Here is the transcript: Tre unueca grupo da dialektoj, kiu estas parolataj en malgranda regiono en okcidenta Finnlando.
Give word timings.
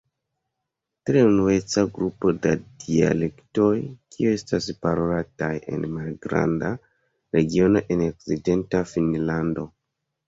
Tre 1.09 1.19
unueca 1.31 1.81
grupo 1.97 2.31
da 2.45 2.53
dialektoj, 2.83 3.67
kiu 4.15 4.31
estas 4.39 4.69
parolataj 4.87 5.53
en 5.77 5.87
malgranda 5.99 6.75
regiono 7.39 7.87
en 7.97 8.05
okcidenta 8.11 8.87
Finnlando. 8.95 9.71